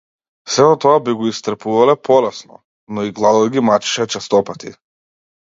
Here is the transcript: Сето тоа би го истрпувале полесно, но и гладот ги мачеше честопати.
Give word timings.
Сето 0.53 0.71
тоа 0.85 1.01
би 1.09 1.13
го 1.19 1.27
истрпувале 1.31 1.95
полесно, 2.09 2.59
но 2.97 3.05
и 3.11 3.13
гладот 3.21 3.55
ги 3.57 3.67
мачеше 3.71 4.11
честопати. 4.15 4.75